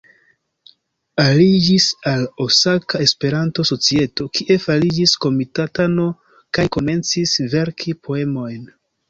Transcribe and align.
Aliĝis 1.23 1.89
al 2.11 2.25
Osaka 2.45 3.01
Esperanto-Societo, 3.05 4.27
kie 4.39 4.57
fariĝis 4.65 5.15
komitatano, 5.27 6.09
kaj 6.59 6.67
komencis 6.79 7.37
verki 7.55 7.97
poemojn. 8.09 8.67